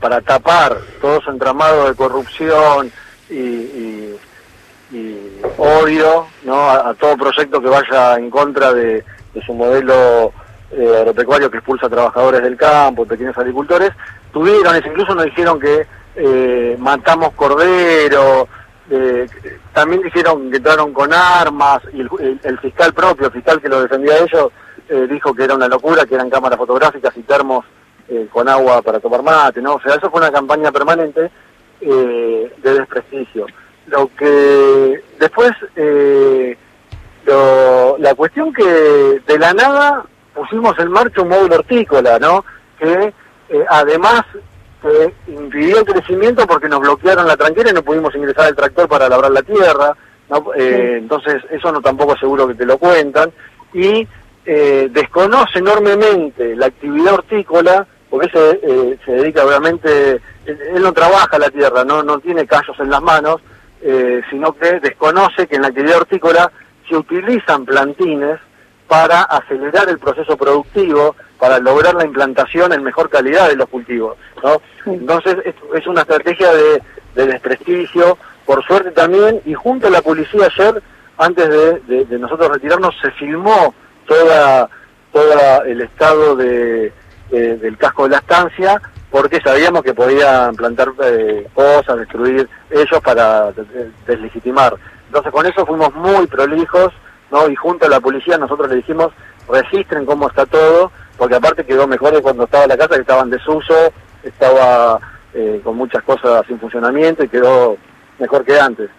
para 0.00 0.20
tapar 0.20 0.76
todo 1.00 1.20
su 1.20 1.30
entramado 1.30 1.88
de 1.88 1.94
corrupción 1.94 2.90
y, 3.30 4.14
odio, 5.56 6.26
¿no? 6.44 6.68
A, 6.70 6.94
todo 6.94 7.16
proyecto 7.16 7.60
que 7.60 7.68
vaya 7.68 8.16
en 8.16 8.28
contra 8.28 8.72
de, 8.72 9.04
su 9.44 9.54
modelo 9.54 10.32
eh, 10.72 10.96
agropecuario 10.98 11.50
que 11.50 11.58
expulsa 11.58 11.88
trabajadores 11.88 12.42
del 12.42 12.56
campo, 12.56 13.06
pequeños 13.06 13.36
agricultores. 13.38 13.90
Tuvieron, 14.32 14.76
incluso 14.76 15.14
nos 15.14 15.26
dijeron 15.26 15.60
que 15.60 15.86
eh, 16.16 16.76
matamos 16.78 17.32
cordero, 17.34 18.48
eh, 18.88 19.26
también 19.72 20.02
dijeron 20.02 20.50
que 20.50 20.58
entraron 20.58 20.92
con 20.92 21.12
armas 21.12 21.82
y 21.92 22.00
el, 22.00 22.58
fiscal 22.60 22.92
propio, 22.92 23.26
el 23.26 23.32
fiscal 23.32 23.60
que 23.60 23.68
lo 23.68 23.82
defendía 23.82 24.14
a 24.14 24.18
ellos, 24.18 24.52
eh, 24.88 25.06
dijo 25.10 25.34
que 25.34 25.44
era 25.44 25.54
una 25.54 25.66
locura, 25.66 26.06
que 26.06 26.14
eran 26.14 26.30
cámaras 26.30 26.58
fotográficas 26.58 27.16
y 27.16 27.22
termos 27.22 27.64
eh, 28.08 28.28
con 28.32 28.48
agua 28.48 28.82
para 28.82 29.00
tomar 29.00 29.22
mate, 29.22 29.60
¿no? 29.60 29.74
O 29.74 29.80
sea, 29.80 29.94
eso 29.94 30.08
fue 30.10 30.20
una 30.20 30.30
campaña 30.30 30.70
permanente 30.70 31.30
de 31.80 32.50
desprestigio. 32.62 33.46
Lo 33.88 34.08
que 34.16 35.02
después, 35.18 35.52
la 37.98 38.14
cuestión 38.14 38.52
que 38.52 39.20
de 39.26 39.38
la 39.38 39.52
nada 39.52 40.04
pusimos 40.34 40.78
en 40.78 40.90
marcha 40.90 41.20
un 41.20 41.28
módulo 41.28 41.56
hortícola, 41.56 42.18
¿no? 42.18 42.44
Que 42.78 43.12
además 43.68 44.22
impidió 45.28 45.78
el 45.78 45.84
crecimiento 45.84 46.46
porque 46.46 46.68
nos 46.68 46.80
bloquearon 46.80 47.26
la 47.26 47.36
tranquera 47.36 47.70
y 47.70 47.72
no 47.74 47.82
pudimos 47.82 48.14
ingresar 48.14 48.48
el 48.48 48.56
tractor 48.56 48.88
para 48.88 49.08
labrar 49.08 49.30
la 49.30 49.42
tierra. 49.42 49.94
Eh, 50.56 50.96
entonces, 50.98 51.42
eso 51.50 51.70
no 51.72 51.80
tampoco 51.80 52.16
seguro 52.16 52.48
que 52.48 52.54
te 52.54 52.66
lo 52.66 52.78
cuentan. 52.78 53.32
Y 53.72 54.06
eh, 54.44 54.88
desconoce 54.90 55.58
enormemente 55.58 56.54
la 56.56 56.66
actividad 56.66 57.14
hortícola, 57.14 57.86
porque 58.10 58.28
se, 58.30 58.60
eh, 58.62 58.98
se 59.04 59.12
dedica 59.12 59.44
obviamente, 59.44 60.20
él, 60.46 60.82
no 60.82 60.92
trabaja 60.92 61.38
la 61.38 61.50
tierra, 61.50 61.84
no, 61.84 62.02
no 62.02 62.18
tiene 62.18 62.46
callos 62.46 62.78
en 62.78 62.90
las 62.90 63.02
manos, 63.02 63.40
sino 64.30 64.52
que 64.54 64.80
desconoce 64.80 65.46
que 65.46 65.56
en 65.56 65.62
la 65.62 65.68
actividad 65.68 65.98
hortícola 65.98 66.50
se 66.88 66.96
utilizan 66.96 67.64
plantines 67.64 68.40
para 68.88 69.22
acelerar 69.22 69.88
el 69.88 69.98
proceso 69.98 70.36
productivo, 70.36 71.16
para 71.38 71.58
lograr 71.58 71.94
la 71.94 72.04
implantación 72.04 72.72
en 72.72 72.82
mejor 72.82 73.10
calidad 73.10 73.48
de 73.48 73.56
los 73.56 73.68
cultivos. 73.68 74.16
¿no? 74.42 74.60
Entonces, 74.92 75.36
es, 75.74 75.86
una 75.86 76.02
estrategia 76.02 76.52
de, 76.52 76.82
de 77.14 77.26
desprestigio, 77.26 78.16
por 78.44 78.64
suerte 78.64 78.92
también, 78.92 79.40
y 79.44 79.54
junto 79.54 79.88
a 79.88 79.90
la 79.90 80.02
policía 80.02 80.46
ayer, 80.46 80.82
antes 81.18 81.48
de, 81.48 82.18
nosotros 82.18 82.48
retirarnos, 82.48 82.94
se 83.00 83.10
filmó 83.12 83.74
toda, 84.06 84.68
toda 85.12 85.58
el 85.66 85.80
estado 85.80 86.36
de, 86.36 86.92
del 87.30 87.76
casco 87.76 88.04
de 88.04 88.10
la 88.10 88.18
estancia, 88.18 88.80
porque 89.10 89.40
sabíamos 89.40 89.82
que 89.82 89.94
podían 89.94 90.54
plantar 90.54 90.92
eh, 91.02 91.46
cosas, 91.54 91.98
destruir 91.98 92.48
ellos 92.70 93.00
para 93.02 93.52
deslegitimar. 94.06 94.74
Entonces 95.06 95.32
con 95.32 95.46
eso 95.46 95.64
fuimos 95.64 95.94
muy 95.94 96.26
prolijos, 96.26 96.92
¿no? 97.30 97.48
Y 97.48 97.54
junto 97.56 97.86
a 97.86 97.88
la 97.88 98.00
policía 98.00 98.38
nosotros 98.38 98.68
le 98.68 98.76
dijimos, 98.76 99.12
registren 99.48 100.06
cómo 100.06 100.28
está 100.28 100.46
todo, 100.46 100.90
porque 101.16 101.36
aparte 101.36 101.64
quedó 101.64 101.86
mejor 101.86 102.14
de 102.14 102.22
cuando 102.22 102.44
estaba 102.44 102.66
la 102.66 102.76
casa, 102.76 102.94
que 102.94 103.00
estaba 103.00 103.22
en 103.22 103.30
desuso, 103.30 103.74
estaba 104.22 105.00
eh, 105.34 105.60
con 105.62 105.76
muchas 105.76 106.02
cosas 106.02 106.46
sin 106.46 106.58
funcionamiento 106.58 107.24
y 107.24 107.28
quedó 107.28 107.76
mejor 108.18 108.44
que 108.44 108.58
antes. 108.58 108.90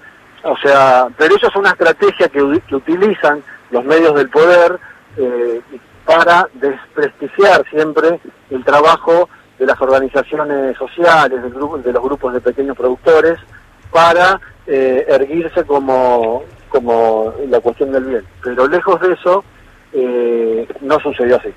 O 0.44 0.56
sea, 0.58 1.08
pero 1.18 1.36
eso 1.36 1.48
es 1.48 1.56
una 1.56 1.72
estrategia 1.72 2.30
que, 2.30 2.42
utilizan 2.42 3.44
los 3.72 3.84
medios 3.84 4.16
del 4.16 4.30
poder 4.30 4.80
eh, 5.18 5.62
para 6.06 6.48
desprestigiar 6.54 7.68
siempre 7.70 8.20
el 8.50 8.64
trabajo 8.64 9.28
de 9.60 9.66
las 9.66 9.80
organizaciones 9.82 10.78
sociales, 10.78 11.42
de 11.44 11.92
los 11.92 12.04
grupos 12.04 12.34
de 12.34 12.42
pequeños 12.42 12.78
productores, 12.78 13.38
para 13.92 14.40
eh, 14.68 15.06
erguirse 15.08 15.66
como, 15.66 16.44
como 16.70 17.34
la 17.50 17.60
cuestión 17.60 17.92
del 17.92 18.06
bien. 18.06 18.26
Pero 18.44 18.68
lejos 18.68 19.00
de 19.02 19.14
eso, 19.14 19.44
eh, 19.94 20.68
no 20.82 21.00
sucedió 21.00 21.38
así. 21.38 21.54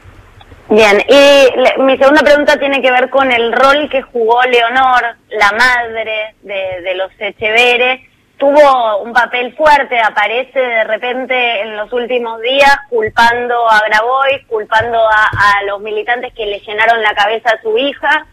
Bien, 0.71 1.03
y 1.09 1.81
mi 1.83 1.99
segunda 1.99 2.23
pregunta 2.23 2.57
tiene 2.57 2.81
que 2.81 2.93
ver 2.93 3.11
con 3.11 3.33
el 3.33 3.53
rol 3.53 3.89
que 3.91 4.03
jugó 4.03 4.41
Leonor, 4.43 5.03
la 5.31 5.51
madre 5.51 6.37
de, 6.43 6.95
los 6.95 7.11
Echeveres. 7.19 8.03
Tuvo 8.39 9.03
un 9.03 9.13
papel 9.13 9.53
fuerte, 9.57 9.99
aparece 9.99 10.61
de 10.61 10.85
repente 10.85 11.63
en 11.63 11.77
los 11.77 11.93
últimos 11.93 12.41
días 12.41 12.73
culpando 12.89 13.69
a 13.69 13.81
Grabois, 13.81 14.47
culpando 14.47 14.97
a, 14.97 15.65
los 15.67 15.81
militantes 15.81 16.33
que 16.35 16.47
le 16.47 16.61
llenaron 16.61 17.03
la 17.03 17.15
cabeza 17.15 17.51
a 17.51 17.63
su 17.63 17.77
hija 17.77 18.27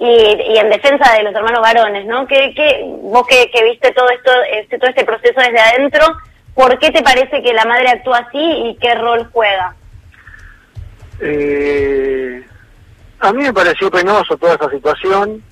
y, 0.00 0.56
en 0.56 0.70
defensa 0.70 1.12
de 1.12 1.24
los 1.24 1.34
hermanos 1.34 1.60
varones, 1.60 2.06
¿no? 2.06 2.26
¿Qué, 2.26 2.54
qué, 2.56 2.82
vos 3.02 3.26
que, 3.26 3.64
viste 3.64 3.92
todo 3.92 4.08
esto, 4.08 4.30
este, 4.50 4.78
todo 4.78 4.88
este 4.88 5.04
proceso 5.04 5.38
desde 5.38 5.60
adentro, 5.60 6.06
¿por 6.54 6.78
qué 6.78 6.90
te 6.90 7.02
parece 7.02 7.42
que 7.42 7.52
la 7.52 7.66
madre 7.66 7.90
actúa 7.90 8.18
así 8.18 8.38
y 8.38 8.78
qué 8.80 8.94
rol 8.94 9.28
juega? 9.30 9.76
Eh, 11.20 12.42
a 13.18 13.32
mí 13.32 13.42
me 13.42 13.52
pareció 13.52 13.90
penoso 13.90 14.38
toda 14.38 14.54
esa 14.54 14.70
situación 14.70 15.42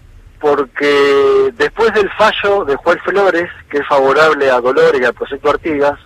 porque 0.41 1.51
después 1.55 1.93
del 1.93 2.09
fallo 2.13 2.65
de 2.65 2.77
Juan 2.77 2.99
Flores, 3.01 3.51
que 3.71 3.79
es 3.79 3.87
favorable 3.87 4.51
a 4.51 4.61
Dolores 4.61 4.99
y 4.99 5.05
al 5.05 5.13
proyecto 5.13 5.51
Artigas, 5.51 5.99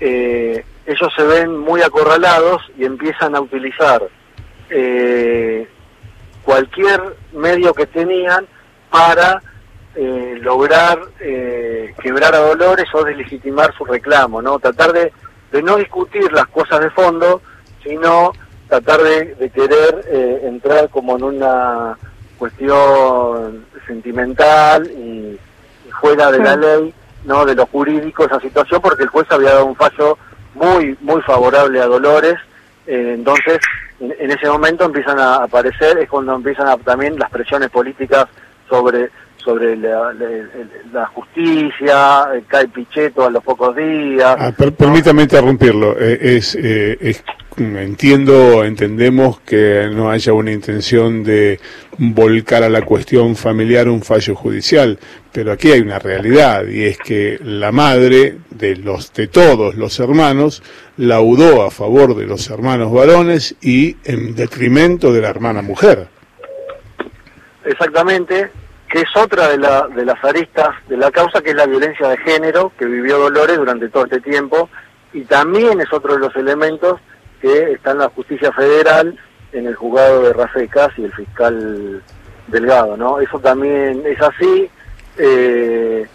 eh, 0.00 0.64
ellos 0.84 1.12
se 1.14 1.22
ven 1.22 1.56
muy 1.56 1.82
acorralados 1.82 2.62
y 2.76 2.84
empiezan 2.84 3.36
a 3.36 3.40
utilizar 3.40 4.02
eh, 4.68 5.68
cualquier 6.48 7.02
medio 7.34 7.74
que 7.74 7.84
tenían 7.84 8.46
para 8.88 9.42
eh, 9.94 10.38
lograr 10.40 10.98
quebrar 12.00 12.34
a 12.34 12.38
Dolores 12.38 12.86
o 12.94 13.04
deslegitimar 13.04 13.74
su 13.76 13.84
reclamo, 13.84 14.40
¿no? 14.40 14.58
Tratar 14.58 14.94
de, 14.94 15.12
de 15.52 15.62
no 15.62 15.76
discutir 15.76 16.32
las 16.32 16.46
cosas 16.46 16.80
de 16.80 16.88
fondo, 16.88 17.42
sino 17.82 18.32
tratar 18.66 19.02
de, 19.02 19.50
querer 19.54 20.06
eh, 20.08 20.40
entrar 20.44 20.88
como 20.88 21.16
en 21.16 21.24
una 21.24 21.98
cuestión 22.38 23.66
sentimental 23.86 24.86
y, 24.86 25.38
fuera 26.00 26.30
de 26.30 26.38
la 26.38 26.56
ley, 26.56 26.94
no 27.24 27.44
de 27.44 27.54
lo 27.54 27.66
jurídico 27.66 28.24
esa 28.24 28.40
situación, 28.40 28.80
porque 28.80 29.02
el 29.02 29.10
juez 29.10 29.26
había 29.30 29.50
dado 29.50 29.66
un 29.66 29.76
fallo 29.76 30.16
muy 30.54 30.96
muy 31.02 31.20
favorable 31.22 31.80
a 31.80 31.86
Dolores, 31.86 32.36
eh, 32.86 33.14
entonces 33.16 33.58
en, 34.00 34.30
ese 34.30 34.48
momento 34.48 34.84
empiezan 34.84 35.18
a 35.18 35.36
aparecer, 35.36 35.98
es 35.98 36.08
cuando 36.08 36.34
empiezan 36.34 36.68
a, 36.68 36.76
también 36.76 37.18
las 37.18 37.30
presiones 37.30 37.70
políticas 37.70 38.26
sobre 38.68 39.10
sobre 39.48 39.76
la, 39.78 41.06
justicia, 41.06 42.28
eh, 42.34 42.42
cae 42.46 42.68
Pichetto 42.68 43.24
a 43.24 43.30
los 43.30 43.42
pocos 43.42 43.74
días. 43.74 44.36
Ah, 44.38 44.52
permítame 44.52 45.22
interrumpirlo, 45.22 45.98
es, 45.98 46.54
es 46.54 47.24
entiendo, 47.56 48.62
entendemos 48.62 49.40
que 49.40 49.88
no 49.90 50.10
haya 50.10 50.34
una 50.34 50.52
intención 50.52 51.24
de 51.24 51.60
volcar 51.96 52.62
a 52.62 52.68
la 52.68 52.82
cuestión 52.82 53.36
familiar 53.36 53.88
un 53.88 54.02
fallo 54.02 54.34
judicial, 54.34 54.98
pero 55.32 55.52
aquí 55.52 55.72
hay 55.72 55.80
una 55.80 55.98
realidad 55.98 56.66
y 56.66 56.84
es 56.84 56.98
que 56.98 57.38
la 57.42 57.72
madre 57.72 58.36
de 58.50 58.76
los 58.76 59.14
de 59.14 59.28
todos 59.28 59.76
los 59.76 59.98
hermanos 59.98 60.62
laudó 60.98 61.62
a 61.62 61.70
favor 61.70 62.14
de 62.14 62.26
los 62.26 62.50
hermanos 62.50 62.92
varones 62.92 63.56
y 63.62 63.96
en 64.04 64.34
detrimento 64.34 65.10
de 65.10 65.22
la 65.22 65.30
hermana 65.30 65.62
mujer. 65.62 66.06
Exactamente, 67.64 68.50
que 68.88 69.00
es 69.00 69.16
otra 69.16 69.48
de, 69.48 69.58
la, 69.58 69.86
de 69.88 70.04
las 70.04 70.22
aristas 70.24 70.70
de 70.88 70.96
la 70.96 71.10
causa, 71.10 71.42
que 71.42 71.50
es 71.50 71.56
la 71.56 71.66
violencia 71.66 72.08
de 72.08 72.16
género 72.18 72.72
que 72.78 72.86
vivió 72.86 73.18
Dolores 73.18 73.58
durante 73.58 73.88
todo 73.88 74.04
este 74.04 74.20
tiempo, 74.20 74.68
y 75.12 75.22
también 75.22 75.80
es 75.80 75.92
otro 75.92 76.14
de 76.14 76.20
los 76.20 76.34
elementos 76.36 77.00
que 77.40 77.72
está 77.72 77.92
en 77.92 77.98
la 77.98 78.08
justicia 78.08 78.50
federal, 78.52 79.16
en 79.52 79.66
el 79.66 79.74
juzgado 79.74 80.22
de 80.22 80.32
Rafecas 80.32 80.90
y 80.96 81.04
el 81.04 81.12
fiscal 81.12 82.02
Delgado, 82.48 82.96
¿no? 82.96 83.20
Eso 83.20 83.38
también 83.38 84.02
es 84.06 84.20
así, 84.20 84.70
eh, 85.18 86.06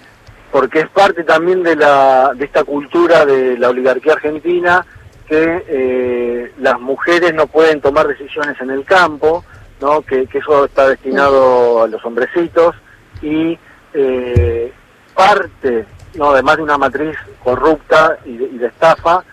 porque 0.51 0.79
es 0.79 0.89
parte 0.89 1.23
también 1.23 1.63
de, 1.63 1.75
la, 1.75 2.31
de 2.35 2.45
esta 2.45 2.63
cultura 2.63 3.25
de 3.25 3.57
la 3.57 3.69
oligarquía 3.69 4.13
argentina, 4.13 4.85
que 5.27 5.63
eh, 5.67 6.51
las 6.59 6.79
mujeres 6.79 7.33
no 7.33 7.47
pueden 7.47 7.81
tomar 7.81 8.07
decisiones 8.07 8.59
en 8.59 8.71
el 8.71 8.83
campo, 8.83 9.43
¿no? 9.83 10.01
que, 10.01 10.27
eso 10.33 10.65
está 10.65 10.87
destinado 10.87 11.83
a 11.83 11.87
los 11.87 12.03
hombrecitos, 12.05 12.73
y 13.21 13.57
eh, 13.93 14.73
parte, 15.13 15.85
¿no? 16.15 16.31
además 16.31 16.57
de 16.57 16.63
una 16.63 16.77
matriz 16.77 17.17
corrupta 17.43 18.17
y 18.25 18.37
de 18.37 18.67
estafa, 18.67 19.23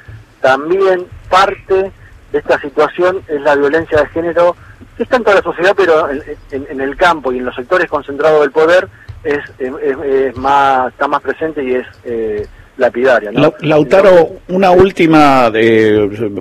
también 0.40 1.07
parte 1.28 1.92
de 2.33 2.38
esta 2.38 2.61
situación 2.61 3.23
es 3.28 3.40
la 3.42 3.54
violencia 3.54 4.00
de 4.00 4.07
género, 4.09 4.57
que 4.97 5.04
está 5.04 5.16
en 5.16 5.25
toda 5.25 5.37
la 5.37 5.42
sociedad, 5.42 5.75
pero 5.76 6.09
en, 6.11 6.80
el 6.80 6.97
campo 6.97 7.33
y 7.33 7.38
en 7.38 7.45
los 7.45 7.54
sectores 7.54 7.88
concentrados 7.88 8.40
del 8.40 8.50
poder 8.50 8.88
es, 9.23 10.37
más, 10.37 10.88
está 10.92 11.07
más 11.07 11.21
presente 11.21 11.62
y 11.62 11.75
es 11.75 11.87
eh, 12.04 12.47
lapidaria. 12.80 13.30
Lautaro, 13.60 14.30
una 14.49 14.70
última, 14.70 15.52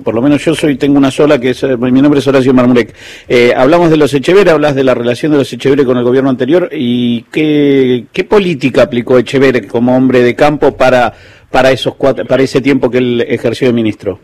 por 0.02 0.14
lo 0.14 0.22
menos 0.22 0.44
yo 0.44 0.54
soy 0.54 0.76
tengo 0.76 0.98
una 0.98 1.10
sola, 1.10 1.38
que 1.38 1.50
es, 1.50 1.62
mi 1.62 2.02
nombre 2.02 2.18
es 2.18 2.26
Horacio 2.26 2.52
Marmurek. 2.52 2.94
Eh, 3.28 3.52
hablamos 3.54 3.90
de 3.90 3.96
los 3.96 4.12
Echeverre, 4.14 4.50
hablas 4.50 4.74
de 4.74 4.82
la 4.82 4.94
relación 4.94 5.30
de 5.32 5.38
los 5.38 5.52
Echeverre 5.52 5.84
con 5.84 5.98
el 5.98 6.04
gobierno 6.04 6.30
anterior, 6.30 6.68
y 6.72 7.22
qué, 7.24 8.06
qué 8.12 8.24
política 8.24 8.82
aplicó 8.82 9.18
Echeverre 9.18 9.68
como 9.68 9.96
hombre 9.96 10.22
de 10.22 10.34
campo 10.34 10.76
para, 10.76 11.12
para, 11.50 11.70
esos 11.70 11.94
cuatro, 11.94 12.24
para 12.24 12.42
ese 12.42 12.60
tiempo 12.60 12.90
que 12.90 12.98
él 12.98 13.24
ejerció 13.28 13.68
de 13.68 13.74
ministro. 13.74 14.18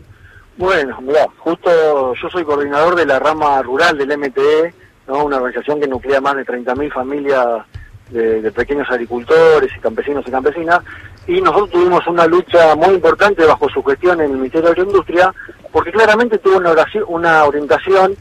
Bueno, 0.57 0.99
mira, 1.01 1.27
justo 1.37 2.15
yo 2.15 2.29
soy 2.29 2.43
coordinador 2.43 2.95
de 2.95 3.05
la 3.05 3.19
rama 3.19 3.61
rural 3.61 3.95
del 3.95 4.17
MTE, 4.17 4.73
¿no? 5.07 5.23
una 5.25 5.37
organización 5.37 5.79
que 5.79 5.87
nuclea 5.87 6.19
más 6.19 6.35
de 6.35 6.45
30.000 6.45 6.91
familias 6.91 7.63
de, 8.09 8.51
pequeños 8.51 8.89
agricultores 8.89 9.69
y 9.75 9.79
campesinos 9.79 10.23
y 10.27 10.31
campesinas, 10.31 10.79
y 11.27 11.41
nosotros 11.41 11.71
tuvimos 11.71 12.07
una 12.07 12.25
lucha 12.25 12.75
muy 12.75 12.95
importante 12.95 13.45
bajo 13.45 13.67
su 13.69 13.83
gestión 13.83 14.21
en 14.21 14.31
el 14.31 14.37
Ministerio 14.37 14.67
de 14.67 14.71
Agroindustria 14.71 15.33
porque 15.71 15.91
claramente 15.91 16.37
tuvo 16.37 16.57
una, 16.57 16.73
una 17.07 17.43
orientación, 17.43 18.15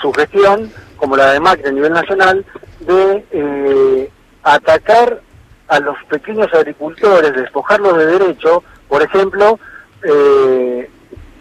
su 0.00 0.12
gestión, 0.12 0.70
como 0.96 1.16
la 1.16 1.32
de 1.32 1.40
Macri 1.40 1.68
a 1.68 1.72
nivel 1.72 1.92
nacional, 1.92 2.44
de 2.80 3.24
eh, 3.32 4.10
atacar 4.42 5.20
a 5.68 5.80
los 5.80 5.96
pequeños 6.08 6.48
agricultores, 6.54 7.34
despojarlos 7.34 7.98
de 7.98 8.06
derecho, 8.06 8.62
por 8.88 9.02
ejemplo, 9.02 9.58
eh, 10.02 10.88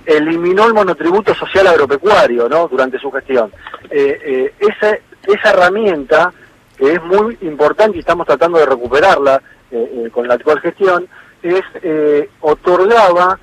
eliminó 0.05 0.65
el 0.65 0.73
monotributo 0.73 1.33
social 1.35 1.67
agropecuario 1.67 2.49
¿no? 2.49 2.67
durante 2.67 2.99
su 2.99 3.11
gestión. 3.11 3.51
Eh, 3.89 4.19
eh, 4.25 4.53
esa, 4.59 4.97
esa 5.27 5.49
herramienta, 5.51 6.33
que 6.77 6.93
es 6.93 7.03
muy 7.03 7.37
importante 7.41 7.97
y 7.97 7.99
estamos 7.99 8.25
tratando 8.25 8.57
de 8.57 8.65
recuperarla 8.65 9.41
eh, 9.73 10.09
con 10.11 10.27
la 10.27 10.35
actual 10.35 10.59
gestión, 10.61 11.07
es 11.41 11.61
otorgaba 12.39 13.37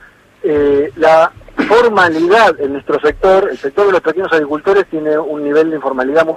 la 0.96 1.30
formalidad 1.68 2.58
en 2.58 2.72
nuestro 2.72 2.98
sector, 3.00 3.48
el 3.50 3.58
sector 3.58 3.86
de 3.86 3.92
los 3.92 4.00
pequeños 4.00 4.32
agricultores 4.32 4.86
tiene 4.86 5.18
un 5.18 5.44
nivel 5.44 5.68
de 5.68 5.76
informalidad 5.76 6.24
muy... 6.24 6.36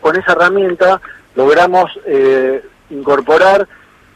Con 0.00 0.14
esa 0.14 0.32
herramienta 0.32 1.00
logramos 1.34 1.90
incorporar 2.90 3.66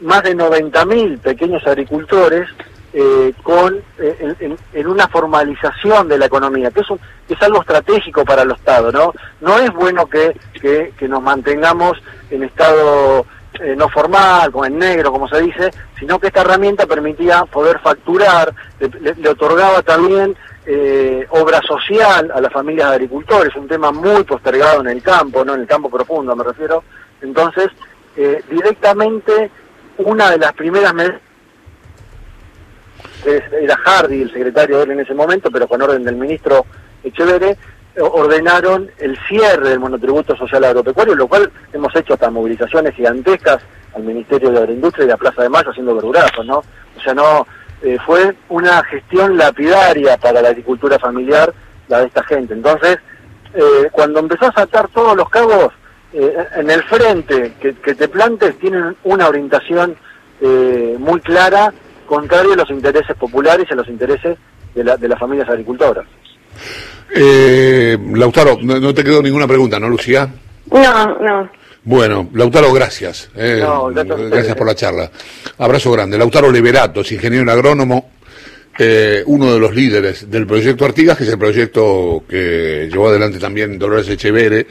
más 0.00 0.22
de 0.22 0.36
90.000 0.36 1.18
pequeños 1.18 1.66
agricultores 1.66 2.48
eh, 2.96 3.34
con 3.42 3.82
eh, 3.98 4.56
en, 4.72 4.86
una 4.86 5.08
formalización 5.08 6.06
de 6.06 6.16
la 6.16 6.26
economía, 6.26 6.70
que 6.70 6.78
es, 6.78 6.86
es 7.28 7.42
algo 7.42 7.60
estratégico 7.60 8.24
para 8.24 8.42
el 8.42 8.52
Estado, 8.52 8.92
¿no? 8.92 9.12
No 9.40 9.58
es 9.58 9.72
bueno 9.72 10.06
que, 10.06 10.38
que, 10.60 11.08
nos 11.08 11.20
mantengamos 11.20 12.00
en 12.30 12.44
estado 12.44 13.26
eh, 13.60 13.74
no 13.76 13.88
formal, 13.88 14.50
como 14.50 14.64
en 14.64 14.78
negro, 14.78 15.12
como 15.12 15.28
se 15.28 15.40
dice, 15.42 15.70
sino 15.98 16.18
que 16.18 16.28
esta 16.28 16.40
herramienta 16.40 16.86
permitía 16.86 17.44
poder 17.44 17.78
facturar, 17.80 18.52
le, 18.78 19.28
otorgaba 19.28 19.82
también 19.82 20.36
obra 21.28 21.60
social 21.60 22.32
a 22.34 22.40
las 22.40 22.50
familias 22.50 22.88
de 22.88 22.94
agricultores, 22.94 23.54
un 23.54 23.68
tema 23.68 23.92
muy 23.92 24.24
postergado 24.24 24.80
en 24.80 24.88
el 24.88 25.02
campo, 25.02 25.44
no 25.44 25.54
en 25.54 25.60
el 25.60 25.66
campo 25.66 25.90
profundo 25.90 26.34
me 26.34 26.42
refiero. 26.42 26.82
Entonces, 27.20 27.68
directamente 28.48 29.50
una 29.98 30.30
de 30.30 30.38
las 30.38 30.54
primeras 30.54 30.94
medidas 30.94 31.20
era 33.26 33.76
Hardy 33.76 34.22
el 34.22 34.32
secretario 34.32 34.78
de 34.78 34.84
él 34.84 34.90
en 34.92 35.00
ese 35.00 35.14
momento, 35.14 35.50
pero 35.50 35.66
con 35.66 35.82
orden 35.82 36.04
del 36.04 36.16
ministro 36.16 36.64
Echeverre, 37.02 37.56
ordenaron 38.00 38.90
el 38.98 39.16
cierre 39.28 39.70
del 39.70 39.80
monotributo 39.80 40.36
social 40.36 40.64
agropecuario, 40.64 41.14
lo 41.14 41.28
cual 41.28 41.50
hemos 41.72 41.94
hecho 41.94 42.14
hasta 42.14 42.30
movilizaciones 42.30 42.94
gigantescas 42.94 43.62
al 43.94 44.02
Ministerio 44.02 44.50
de 44.50 44.58
Agroindustria 44.58 45.06
y 45.06 45.10
a 45.10 45.16
Plaza 45.16 45.42
de 45.42 45.48
Mayo 45.48 45.70
haciendo 45.70 45.94
verdurazos, 45.94 46.44
¿no? 46.44 46.58
O 46.58 47.00
sea, 47.00 47.14
no 47.14 47.46
eh, 47.82 47.98
fue 48.04 48.34
una 48.48 48.82
gestión 48.84 49.36
lapidaria 49.36 50.16
para 50.16 50.40
la 50.42 50.48
agricultura 50.48 50.98
familiar 50.98 51.52
la 51.88 52.00
de 52.00 52.06
esta 52.06 52.22
gente. 52.24 52.54
Entonces, 52.54 52.98
eh, 53.52 53.88
cuando 53.92 54.20
empezó 54.20 54.46
a 54.46 54.52
saltar 54.52 54.88
todos 54.88 55.16
los 55.16 55.28
cabos, 55.28 55.72
eh, 56.12 56.34
en 56.56 56.70
el 56.70 56.82
frente 56.84 57.52
que, 57.60 57.72
te 57.72 58.08
plantes 58.08 58.58
tienen 58.58 58.96
una 59.04 59.28
orientación 59.28 59.96
muy 60.98 61.20
clara 61.20 61.72
contrario 62.04 62.52
a 62.52 62.56
los 62.56 62.68
intereses 62.68 63.16
populares 63.16 63.66
y 63.70 63.72
a 63.72 63.76
los 63.76 63.88
intereses 63.88 64.36
de, 64.74 64.84
la, 64.84 64.98
de 64.98 65.08
las 65.08 65.18
familias 65.18 65.48
agricultoras. 65.48 66.04
Eh, 67.14 67.96
Lautaro, 68.14 68.58
no, 68.60 68.92
te 68.92 69.04
quedó 69.04 69.22
ninguna 69.22 69.46
pregunta, 69.46 69.78
¿no, 69.78 69.88
Lucía? 69.88 70.28
No, 70.70 71.18
no. 71.18 71.50
Bueno, 71.84 72.30
Lautaro, 72.32 72.72
gracias. 72.72 73.30
Eh, 73.36 73.64
gracias, 74.30 74.56
por 74.56 74.66
la 74.66 74.74
charla. 74.74 75.10
Abrazo 75.58 75.92
grande. 75.92 76.18
Lautaro 76.18 76.50
Liberato, 76.50 77.02
es 77.02 77.12
ingeniero 77.12 77.50
agrónomo, 77.52 78.10
eh, 78.78 79.22
uno 79.26 79.52
de 79.52 79.60
los 79.60 79.74
líderes 79.74 80.30
del 80.30 80.46
proyecto 80.46 80.84
Artigas, 80.84 81.18
que 81.18 81.24
es 81.24 81.30
el 81.30 81.38
proyecto 81.38 82.24
que 82.28 82.88
llevó 82.90 83.08
adelante 83.08 83.38
también 83.38 83.78
Dolores 83.78 84.08
Echevere, 84.08 84.66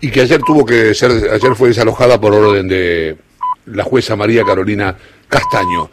y 0.00 0.10
que 0.10 0.22
ayer 0.22 0.40
tuvo 0.42 0.64
que 0.66 0.94
ser, 0.94 1.10
ayer 1.30 1.54
fue 1.54 1.68
desalojada 1.68 2.20
por 2.20 2.34
orden 2.34 2.68
de 2.68 3.16
la 3.66 3.84
jueza 3.84 4.16
María 4.16 4.42
Carolina 4.44 4.96
Castaño. 5.28 5.90